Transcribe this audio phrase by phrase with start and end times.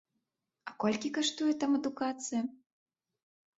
[0.69, 2.41] А колькі каштуе там адукацыя?